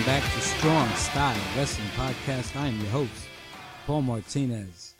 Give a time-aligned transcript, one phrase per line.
[0.00, 2.56] welcome back to Strong Style Wrestling Podcast.
[2.58, 3.28] I am your host,
[3.86, 4.94] Paul Martinez,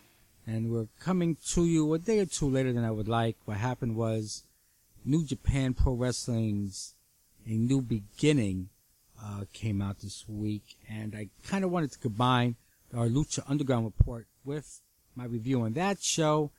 [0.47, 3.37] and we're coming to you a day or two later than I would like.
[3.47, 4.43] What happened was
[5.03, 6.97] New Japan Pro Wrestling's
[7.47, 8.69] A New Beginning
[9.23, 12.57] uh, came out this week, and I kind of wanted to combine
[12.95, 14.83] our Lucha Underground report with
[15.17, 16.51] my review on that show.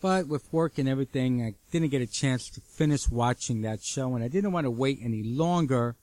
[0.00, 4.16] But with work and everything, I didn't get a chance to finish watching that show,
[4.16, 5.94] and I didn't want to wait any longer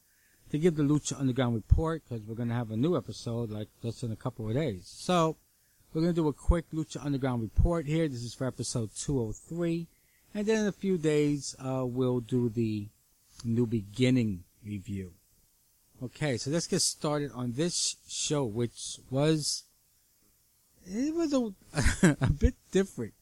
[0.52, 3.70] to give the Lucha Underground report because we're going to have a new episode like
[3.82, 4.84] just in a couple of days.
[4.86, 5.38] So
[5.94, 8.08] we're going to do a quick Lucha Underground report here.
[8.10, 9.88] This is for episode 203.
[10.34, 12.90] And then in a few days, uh, we'll do the
[13.46, 15.14] new beginning review.
[16.04, 19.64] Okay, so let's get started on this show, which was,
[20.86, 23.14] it was a, a bit different.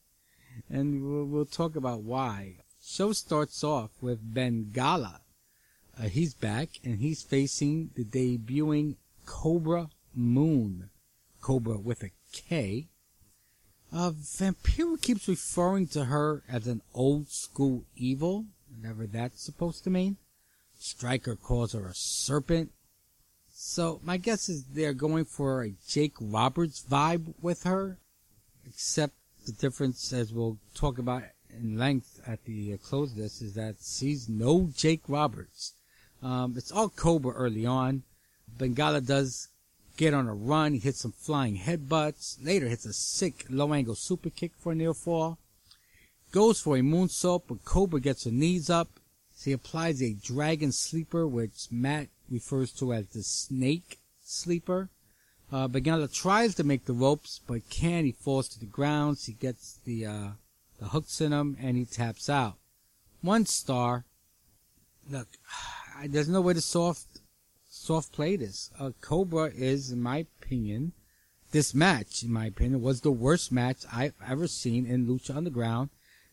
[0.68, 2.56] And we'll, we'll talk about why.
[2.82, 5.20] Show starts off with Bengala
[6.00, 10.90] uh, he's back and he's facing the debuting Kobra Moon.
[11.42, 12.86] Cobra with a K.
[13.92, 19.90] Uh, Vampiro keeps referring to her as an old school evil, whatever that's supposed to
[19.90, 20.16] mean.
[20.78, 22.70] Striker calls her a serpent.
[23.52, 27.98] So my guess is they're going for a Jake Roberts vibe with her,
[28.66, 33.54] except the difference, as we'll talk about in length at the close of this, is
[33.54, 35.74] that she's no Jake Roberts.
[36.22, 38.02] Um, it's all Kobra early on.
[38.58, 39.48] Bengala does
[39.96, 40.74] get on a run.
[40.74, 42.44] He hits some flying headbutts.
[42.44, 45.38] Later hits a sick low angle super kick for a near fall.
[46.32, 48.88] Goes for a moonsault, but Kobra gets her knees up.
[49.42, 54.90] He applies a dragon sleeper, which Matt refers to as the snake sleeper.
[55.52, 58.06] Uh, Bengala tries to make the ropes, but can't.
[58.06, 59.18] He falls to the ground.
[59.24, 60.28] He gets the, uh,
[60.78, 62.56] the hooks in him and he taps out.
[63.22, 64.04] One star.
[65.10, 65.28] Look,
[66.06, 67.20] there's no way to soft
[67.68, 68.70] soft play this.
[68.78, 70.92] Uh, Kobra is, in my opinion,
[71.52, 75.90] this match, in my opinion, was the worst match I've ever seen in Lucha Underground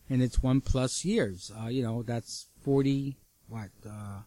[0.09, 1.51] in its one plus years.
[1.59, 3.17] Uh, you know, that's 40,
[3.47, 4.21] what, uh,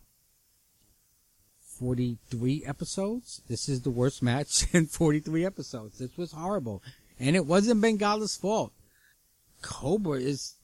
[1.61, 3.43] 43 episodes?
[3.49, 5.99] This is the worst match in 43 episodes.
[5.99, 6.83] This was horrible.
[7.19, 8.73] And it wasn't Bengala's fault.
[9.63, 10.55] Kobra is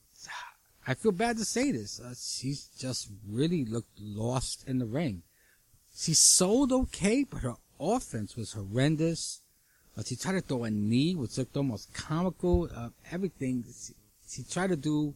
[0.89, 1.99] I feel bad to say this.
[1.99, 5.23] Uh, she's just really looked lost in the ring.
[5.93, 9.41] She sold okay, but her offense was horrendous.
[9.97, 12.69] Uh, she tried to throw a knee, which looked almost comical.
[12.73, 13.65] Uh, everything.
[13.67, 13.93] She,
[14.29, 15.13] she, tried to do,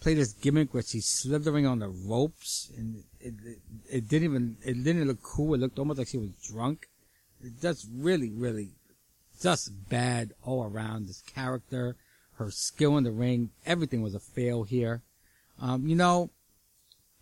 [0.00, 4.56] play this gimmick where she's slithering on the ropes, and it, it, it didn't even,
[4.64, 5.54] it didn't look cool.
[5.54, 6.88] It looked almost like she was drunk.
[7.60, 8.70] Just really, really,
[9.40, 11.06] just bad all around.
[11.06, 11.94] This character,
[12.38, 15.02] her skill in the ring, everything was a fail here.
[15.62, 16.30] Um, you know,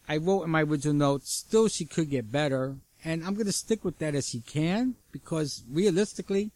[0.09, 3.85] I wrote in my original notes, still she could get better, and I'm gonna stick
[3.85, 6.51] with that as she can, because realistically,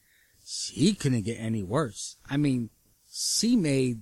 [0.45, 2.17] she couldn't get any worse.
[2.29, 2.71] I mean,
[3.13, 4.01] she made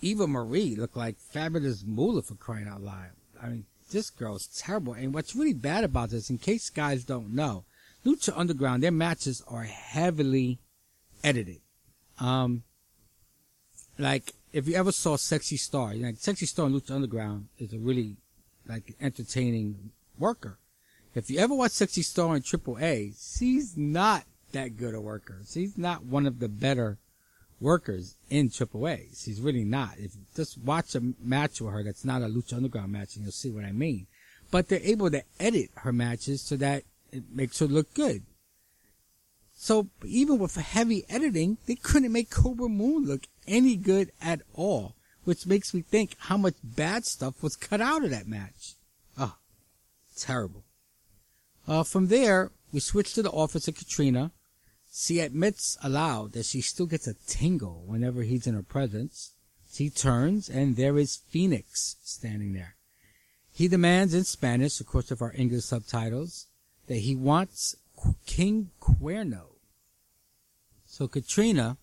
[0.00, 3.10] Eva Marie look like Fabulous Moolah for crying out loud.
[3.40, 4.92] I mean, this girl's terrible.
[4.92, 7.64] And what's really bad about this, in case guys don't know,
[8.04, 10.58] Lucha Underground, their matches are heavily
[11.24, 11.60] edited.
[12.18, 12.64] Um,
[13.98, 17.78] like if you ever saw Sexy Star, know, Sexy Star in Lucha Underground is a
[17.78, 18.16] really
[18.66, 20.58] like entertaining worker.
[21.14, 25.40] If you ever watch Sexy Star in Triple A, she's not that good a worker.
[25.48, 26.98] She's not one of the better
[27.60, 29.08] workers in Triple A.
[29.14, 29.94] She's really not.
[29.98, 33.24] If you just watch a match with her that's not a Lucha Underground match and
[33.24, 34.06] you'll see what I mean.
[34.50, 38.22] But they're able to edit her matches so that it makes her look good.
[39.56, 44.94] So even with heavy editing, they couldn't make Kobra Moon look any good at all,
[45.24, 48.74] which makes me think how much bad stuff was cut out of that match.
[49.18, 49.34] Oh,
[50.14, 50.62] terrible.
[51.66, 54.30] Uh, from there, we switch to the office of Catrina.
[54.92, 59.32] She admits aloud that she still gets a tingle whenever he's in her presence.
[59.72, 62.76] She turns and there is Phoenix standing there.
[63.52, 66.46] He demands in Spanish, of course, of our English subtitles,
[66.88, 67.74] that he wants
[68.26, 69.56] King Cuerno.
[70.84, 71.78] So Catrina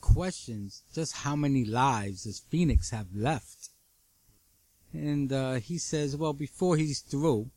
[0.00, 3.70] questions just how many lives does Phoenix have left.
[4.92, 7.50] And uh, he says, well, before he's through,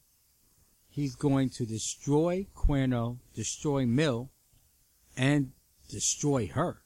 [0.90, 4.30] he's going to destroy Cuerno, destroy Mil,
[5.18, 5.52] and
[5.90, 6.82] destroy her.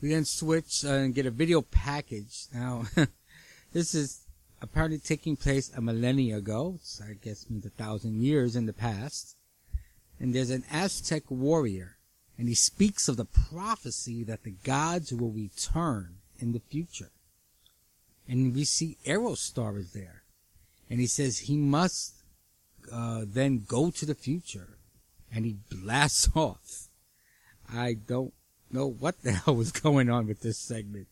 [0.00, 2.46] We then switch uh, and get a video package.
[2.54, 2.84] Now,
[3.72, 4.27] this is
[4.60, 6.78] apparently taking place a millennia ago.
[6.82, 9.36] So I guess means a thousand years in the past.
[10.20, 11.98] And there's an Aztec warrior
[12.38, 17.10] and he speaks of the prophecy that the gods will return in the future.
[18.28, 20.22] And we see Aerostar is there.
[20.88, 22.14] And he says he must
[22.92, 24.78] uh, then go to the future,
[25.30, 26.88] and he blasts off.
[27.70, 28.32] I don't
[28.70, 31.08] know what the hell was going on with this segment.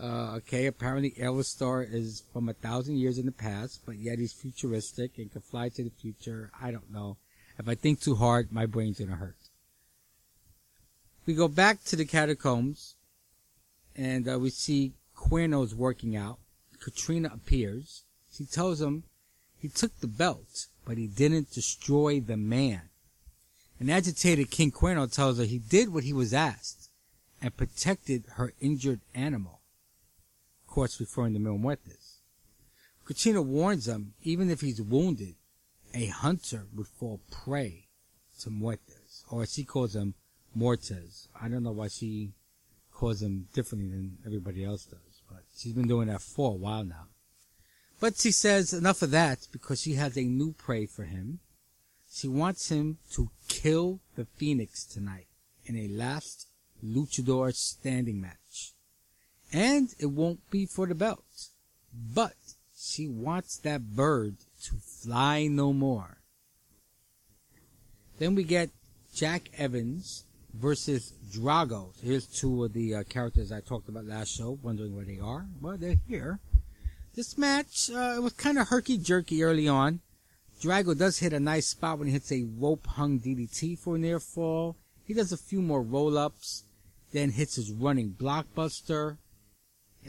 [0.00, 4.32] Uh, okay, apparently Aerostar is from a thousand years in the past, but yet he's
[4.32, 6.50] futuristic and can fly to the future.
[6.60, 7.18] I don't know.
[7.58, 9.36] If I think too hard, my brain's gonna hurt.
[11.26, 12.96] We go back to the catacombs,
[13.94, 16.38] and uh, we see Cuerno's working out.
[16.80, 18.02] Catrina appears.
[18.32, 19.04] She tells him
[19.58, 22.88] he took the belt, but he didn't destroy the man.
[23.78, 26.88] An agitated King Cuerno tells her he did what he was asked
[27.40, 29.60] and protected her injured animal.
[30.72, 32.22] Of course, referring to Mil Muertes.
[33.04, 35.34] Catrina warns him even if he's wounded,
[35.92, 37.88] a hunter would fall prey
[38.40, 40.14] to Muertes, or she calls him,
[40.54, 41.28] Mortes.
[41.38, 42.32] I don't know why she
[42.90, 46.84] calls him differently than everybody else does, but she's been doing that for a while
[46.84, 47.08] now.
[48.00, 51.40] But she says enough of that because she has a new prey for him.
[52.10, 55.26] She wants him to kill the Phoenix tonight
[55.66, 56.48] in a last
[56.82, 58.41] luchador standing match.
[59.52, 61.24] And it won't be for the belt.
[61.92, 62.34] But
[62.76, 66.18] she wants that bird to fly no more.
[68.18, 68.70] Then we get
[69.14, 71.92] Jack Evans versus Drago.
[72.02, 75.46] Here's two of the uh, characters I talked about last show, wondering where they are.
[75.60, 76.40] Well, they're here.
[77.14, 80.00] This match uh, was kind of herky jerky early on.
[80.60, 83.98] Drago does hit a nice spot when he hits a rope hung DDT for a
[83.98, 84.76] near fall.
[85.04, 86.64] He does a few more roll ups,
[87.12, 89.18] then hits his running blockbuster.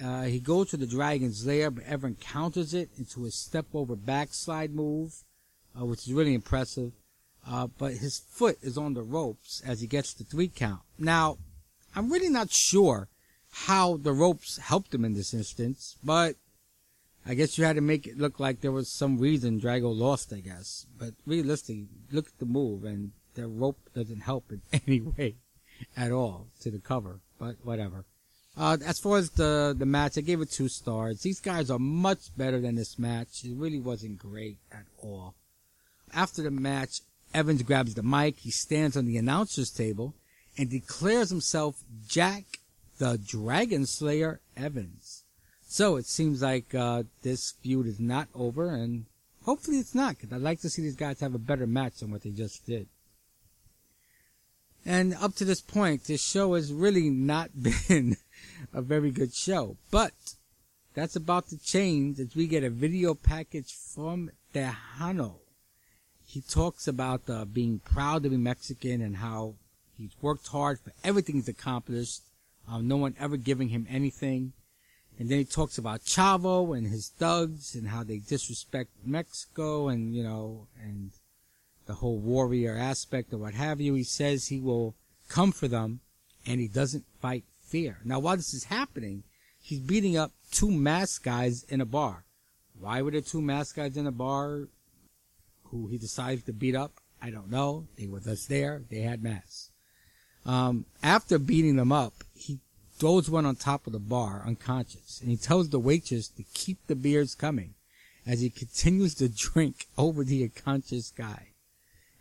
[0.02, 3.96] Uh, he goes to the dragon's lair, but ever encounters it into a step over
[3.96, 5.24] backslide move,
[5.80, 6.92] uh, which is really impressive.
[7.48, 10.82] Uh, but his foot is on the ropes as he gets the three count.
[10.98, 11.38] Now,
[11.96, 13.10] I'm really not sure
[13.52, 16.36] how the ropes helped him in this instance, but
[17.26, 20.34] I guess you had to make it look like there was some reason Drago lost,
[20.34, 20.88] I guess.
[20.98, 25.36] But realistically, look at the move and the rope doesn't help in any way
[25.96, 28.06] at all to the cover, but whatever.
[28.56, 31.22] Uh, as far as the, the match, I gave it two stars.
[31.22, 33.44] These guys are much better than this match.
[33.44, 35.34] It really wasn't great at all.
[36.14, 37.02] After the match,
[37.34, 38.38] Evans grabs the mic.
[38.40, 40.14] He stands on the announcer's table
[40.58, 42.44] and declares himself Jack
[43.00, 45.24] the Dragon Slayer Evans.
[45.68, 49.06] So it seems like uh, this feud is not over, and
[49.44, 52.12] hopefully it's not, because I'd like to see these guys have a better match than
[52.12, 52.88] what they just did.
[54.86, 57.52] And up to this point, this show has really not
[57.88, 58.18] been
[58.74, 59.78] a very good show.
[59.92, 60.14] But
[60.94, 65.36] that's about to change as we get a video package from Texano
[66.34, 69.54] he talks about uh, being proud to be Mexican and how
[69.96, 72.22] he's worked hard for everything he's accomplished.
[72.68, 74.54] Um, no one ever giving him anything.
[75.20, 80.16] And then he talks about Chavo and his thugs and how they disrespect Mexico and,
[80.16, 81.12] you know, and
[81.86, 83.94] the whole warrior aspect or what have you.
[83.94, 84.96] He says he will
[85.30, 86.02] come for them
[86.46, 88.00] and he doesn't fight fear.
[88.04, 89.24] Now, while this is happening,
[89.60, 92.26] he's beating up two masked guys in a bar.
[92.80, 94.68] Why were there two masked guys in a bar?
[95.74, 97.02] who he decides to beat up.
[97.22, 97.88] I don't know.
[97.98, 98.84] They were just there.
[98.90, 99.72] They had masks.
[100.46, 102.60] Um, after beating them up, he
[103.00, 106.86] throws one on top of the bar unconscious and he tells the waitress to keep
[106.86, 107.74] the beers coming
[108.26, 111.53] as he continues to drink over the unconscious guy.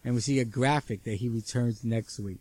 [0.05, 2.41] And we see a graphic that he returns next week.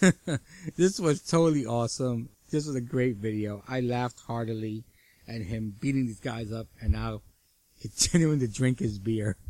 [0.76, 2.28] this was totally awesome.
[2.50, 3.62] This was a great video.
[3.68, 4.84] I laughed heartily
[5.26, 7.22] at him beating these guys up and now
[7.80, 9.36] continuing to drink his beer.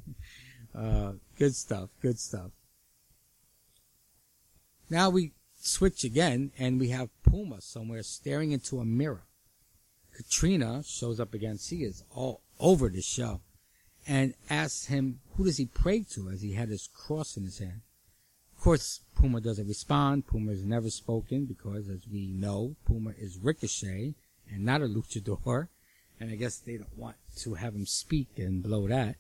[0.77, 1.89] Uh, good stuff.
[2.03, 2.51] Good stuff.
[4.91, 9.25] Now we switch again and we have Puma somewhere staring into a mirror.
[10.15, 11.57] Catrina shows up again.
[11.57, 13.41] She is all over the show
[14.07, 17.59] and asks him who does he pray to as he had his cross in his
[17.59, 17.81] hand.
[18.57, 20.27] Of course, Puma doesn't respond.
[20.27, 24.15] Puma is never spoken because, as we know, Puma is Ricochet
[24.51, 25.69] and not a luchador.
[26.19, 29.17] And I guess they don't want to have him speak and blow that.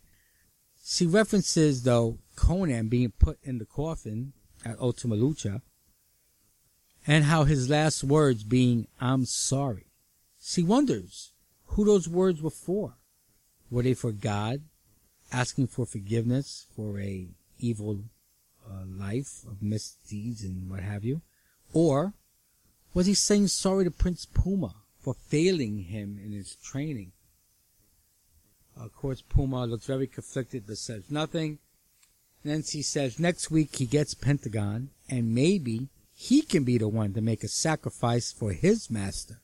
[0.82, 4.32] She references, though, Konnan being put in the coffin
[4.64, 5.60] at Ultima Lucha
[7.06, 9.86] and how his last words being, I'm sorry.
[10.40, 11.32] She wonders
[11.66, 12.94] who those words were for.
[13.70, 14.62] Were they for God,
[15.32, 17.28] asking for forgiveness for a
[17.58, 18.00] evil
[18.68, 21.22] uh, life of misdeeds and what have you?
[21.72, 22.14] Or
[22.94, 27.12] was he saying sorry to Prince Puma for failing him in his training
[28.78, 31.58] of course, Puma looks very conflicted but says nothing.
[32.44, 37.12] Then she says next week he gets Pentagon and maybe he can be the one
[37.14, 39.40] to make a sacrifice for his master.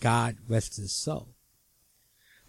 [0.00, 1.28] God rest his soul.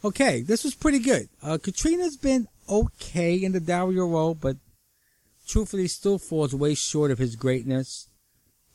[0.03, 1.27] Okay, this was pretty good.
[1.43, 4.55] Uh, Catrina's been okay in the Dario role, but
[5.45, 8.07] truthfully still falls way short of his greatness.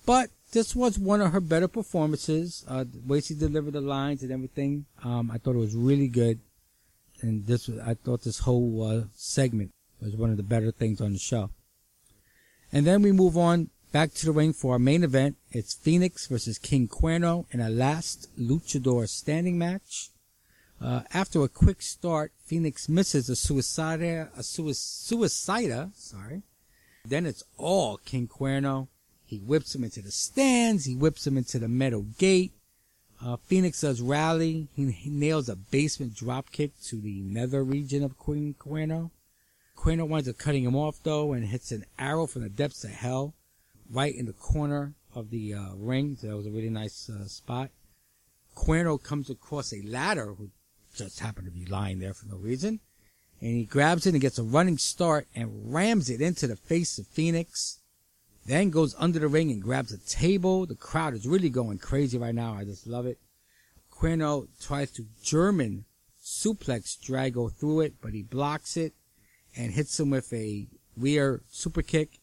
[0.05, 2.65] But this was one of her better performances.
[2.69, 6.09] Uh, the way she delivered the lines and everything, um, I thought it was really
[6.09, 6.41] good.
[7.23, 11.01] And this, was, I thought this whole uh, segment was one of the better things
[11.01, 11.51] on the show.
[12.71, 15.37] And then we move on back to the ring for our main event.
[15.53, 20.11] It's Phoenix versus King Cuerno in a last luchador standing match.
[20.85, 26.43] Uh, after a quick start, Phoenix misses a suicida, a suicida, sorry.
[27.07, 28.89] Then it's all King Cuerno.
[29.25, 30.85] He whips him into the stands.
[30.85, 32.53] He whips him into the metal gate.
[33.25, 34.69] Uh, Phoenix does rally.
[34.77, 39.11] He, he, nails a basement drop kick to the nether region of King Cuerno.
[39.79, 42.91] Cuerno winds up cutting him off though and hits an arrow from the depths of
[42.91, 43.33] hell
[43.91, 46.19] right in the corner of the uh, ring.
[46.21, 47.71] So that was a really nice uh, spot.
[48.55, 50.35] Cuerno comes across a ladder
[50.95, 52.81] just happened to be lying there for no reason.
[53.41, 56.99] And he grabs it and gets a running start and rams it into the face
[56.99, 57.81] of Phoenix.
[58.47, 60.67] Then goes under the ring and grabs a table.
[60.67, 62.55] The crowd is really going crazy right now.
[62.55, 63.19] I just love it.
[63.93, 65.85] Cuerno tries to German
[66.23, 68.95] suplex Drago through it, but he blocks it
[69.57, 72.21] and hits him with a rear super kick.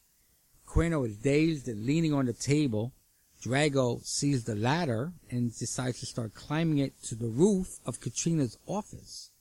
[0.68, 2.94] Cuerno is dazed and leaning on the table.
[3.42, 8.58] Drago sees the ladder and decides to start climbing it to the roof of Catrina's
[8.68, 9.32] office.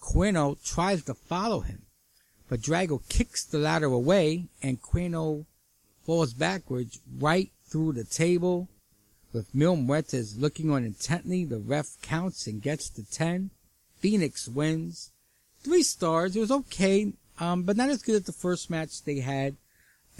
[0.00, 1.82] Cuerno tries to follow him,
[2.48, 5.46] but Drago kicks the ladder away and Cuerno
[6.04, 8.68] falls backwards right through the table.
[9.32, 13.50] With Mil Muertes looking on intently, the ref counts and gets to 10.
[14.00, 15.10] Phoenix wins.
[15.60, 16.34] Three stars.
[16.34, 19.56] It was okay, um, but not as good as the first match they had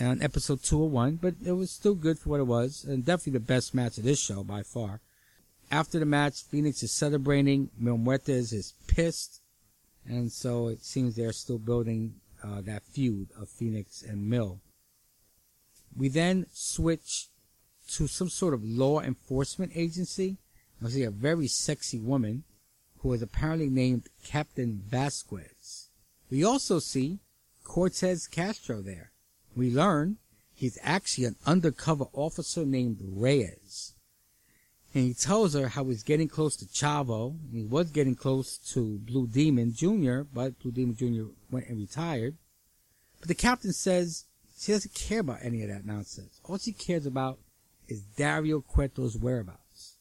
[0.00, 3.40] on episode 201, but it was still good for what it was, and definitely the
[3.40, 5.00] best match of this show by far.
[5.70, 7.70] After the match, Phoenix is celebrating.
[7.78, 9.40] Mil Muertes is pissed,
[10.06, 14.60] and so it seems they're still building uh, that feud of Phoenix and Mil.
[15.96, 17.28] We then switch
[17.92, 20.38] to some sort of law enforcement agency.
[20.84, 22.44] I see a very sexy woman
[22.98, 25.88] who is apparently named Captain Vasquez.
[26.30, 27.18] We also see
[27.64, 29.12] Cortez Castro there
[29.56, 30.18] we learn
[30.54, 33.94] he's actually an undercover officer named Reyes.
[34.94, 37.36] And he tells her how he's getting close to Chavo.
[37.52, 41.30] He was getting close to Blue Demon Jr., but Blue Demon Jr.
[41.50, 42.36] went and retired.
[43.20, 44.24] But the captain says
[44.58, 46.40] she doesn't care about any of that nonsense.
[46.44, 47.38] All she cares about
[47.86, 49.98] is Dario Cueto's whereabouts.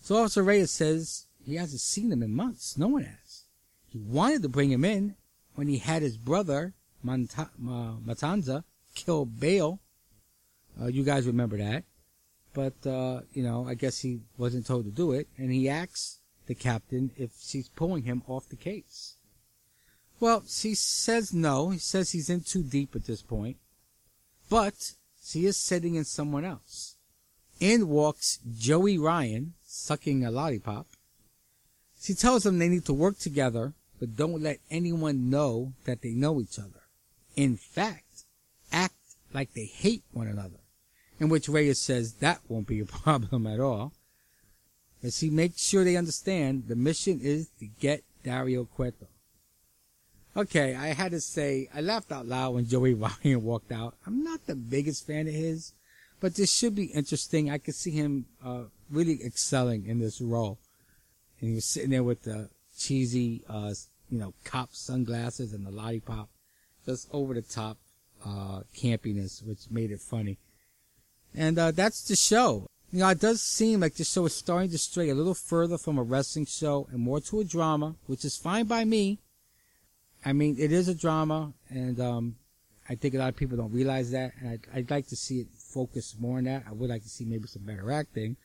[0.00, 2.76] So Officer Reyes says he hasn't seen him in months.
[2.76, 3.44] No one has.
[3.86, 5.16] He wanted to bring him in
[5.54, 8.64] when he had his brother Manta- Matanza
[8.94, 9.80] kill Bale.
[10.80, 11.84] Uh, you guys remember that.
[12.52, 16.18] But, uh, you know, I guess he wasn't told to do it, and he asks
[16.46, 19.16] the captain if she's pulling him off the case.
[20.18, 21.70] Well, she says no.
[21.70, 23.56] He says he's in too deep at this point.
[24.48, 24.92] But
[25.22, 26.96] she is sitting in someone else.
[27.60, 30.86] In walks Joey Ryan, sucking a lollipop.
[32.00, 36.12] She tells them they need to work together, but don't let anyone know that they
[36.12, 36.79] know each other
[37.36, 38.24] in fact,
[38.72, 38.94] act
[39.32, 40.60] like they hate one another.
[41.18, 43.92] In which Reyes says that won't be a problem at all.
[45.02, 49.06] As he makes sure they understand the mission is to get Dario Cueto.
[50.36, 53.94] Okay, I had to say, I laughed out loud when Joey Ryan walked out.
[54.06, 55.72] I'm not the biggest fan of his,
[56.20, 57.50] but this should be interesting.
[57.50, 60.58] I could see him uh, really excelling in this role.
[61.40, 63.74] And he was sitting there with the cheesy, uh,
[64.10, 66.28] you know, cop sunglasses and the lollipop
[66.86, 67.78] just over the top
[68.24, 70.38] uh, campiness, which made it funny.
[71.34, 72.66] And uh, that's the show.
[72.92, 75.78] You know, it does seem like the show is starting to stray a little further
[75.78, 79.20] from a wrestling show and more to a drama, which is fine by me.
[80.24, 82.36] I mean, it is a drama, and um,
[82.88, 85.40] I think a lot of people don't realize that, and I'd, I'd like to see
[85.40, 86.64] it focus more on that.
[86.68, 88.36] I would like to see maybe some better acting.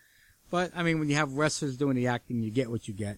[0.51, 3.17] But, I mean, when you have wrestlers doing the acting, you get what you get.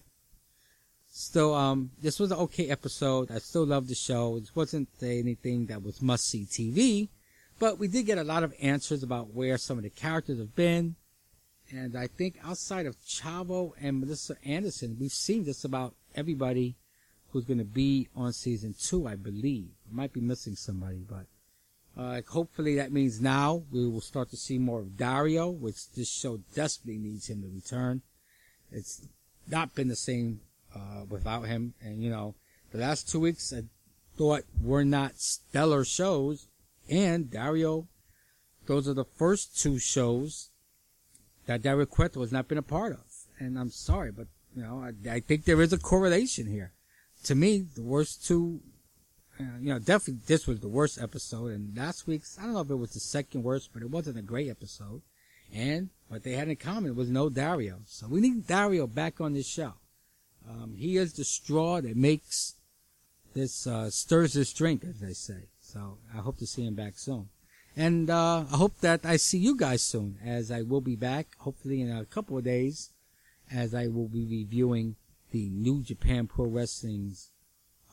[1.20, 3.32] Still, um, this was an okay episode.
[3.32, 4.36] I still love the show.
[4.36, 7.08] It wasn't anything that was must see TV,
[7.58, 10.54] but we did get a lot of answers about where some of the characters have
[10.54, 10.94] been.
[11.72, 16.76] And I think outside of Chavo and Melissa Anderson, we've seen just about everybody
[17.32, 19.70] who's going to be on season two, I believe.
[19.90, 21.26] I might be missing somebody, but
[22.00, 26.08] uh, hopefully that means now we will start to see more of Dario, which this
[26.08, 28.02] show desperately needs him to return.
[28.70, 29.08] It's
[29.48, 30.42] not been the same
[30.74, 31.74] uh, without him.
[31.80, 32.34] And you know,
[32.72, 33.64] the last two weeks I
[34.16, 36.48] thought were not stellar shows,
[36.88, 37.88] and Dario,
[38.66, 40.50] those are the first two shows
[41.46, 43.04] that Dario Cueto has not been a part of.
[43.38, 46.72] And I'm sorry, but you know, I, I think there is a correlation here.
[47.24, 48.60] To me, the worst two
[49.40, 52.60] uh, you know, definitely this was the worst episode, and last week's I don't know
[52.60, 55.02] if it was the second worst, but it wasn't a great episode.
[55.54, 59.34] And what they had in common was no Dario, so we need Dario back on
[59.34, 59.74] this show.
[60.48, 62.54] Um, he is the straw that makes
[63.34, 65.48] this uh, stirs this drink, as they say.
[65.60, 67.28] So I hope to see him back soon.
[67.76, 71.36] And uh, I hope that I see you guys soon, as I will be back,
[71.38, 72.90] hopefully in a couple of days,
[73.52, 74.96] as I will be reviewing
[75.30, 77.30] the New Japan Pro Wrestling's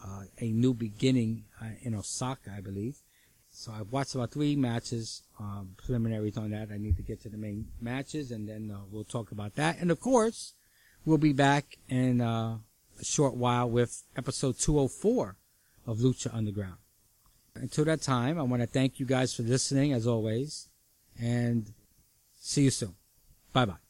[0.04, 2.98] uh, A New Beginning uh, in Osaka, I believe.
[3.52, 6.70] So I've watched about three matches, um, preliminaries on that.
[6.74, 9.80] I need to get to the main matches, and then uh, we'll talk about that.
[9.80, 10.54] And of course,
[11.06, 12.58] we'll be back in uh,
[13.00, 15.36] a short while with episode 204
[15.88, 16.78] of Lucha Underground.
[17.56, 20.70] Until that time, I want to thank you guys for listening as always
[21.20, 21.72] and
[22.36, 22.96] see you soon.
[23.54, 23.85] Bye bye.